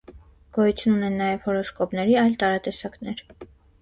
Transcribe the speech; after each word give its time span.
Գոյություն 0.57 0.95
ունեն 0.95 1.21
նաև 1.23 1.45
հորոսկոպների 1.49 2.17
այլ 2.23 2.35
տարատեսակներ։ 2.45 3.23